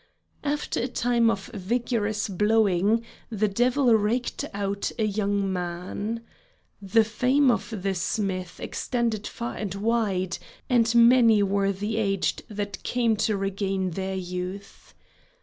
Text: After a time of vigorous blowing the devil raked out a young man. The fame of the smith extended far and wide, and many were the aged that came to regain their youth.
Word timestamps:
After 0.43 0.79
a 0.79 0.87
time 0.87 1.29
of 1.29 1.45
vigorous 1.53 2.27
blowing 2.27 3.03
the 3.29 3.47
devil 3.47 3.93
raked 3.93 4.43
out 4.51 4.91
a 4.97 5.03
young 5.03 5.53
man. 5.53 6.23
The 6.81 7.03
fame 7.03 7.51
of 7.51 7.83
the 7.83 7.93
smith 7.93 8.59
extended 8.59 9.27
far 9.27 9.55
and 9.55 9.75
wide, 9.75 10.39
and 10.67 10.95
many 10.95 11.43
were 11.43 11.71
the 11.71 11.97
aged 11.97 12.41
that 12.49 12.81
came 12.81 13.15
to 13.17 13.37
regain 13.37 13.91
their 13.91 14.15
youth. 14.15 14.95